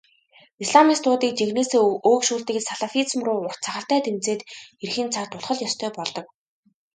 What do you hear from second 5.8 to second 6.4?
болдог.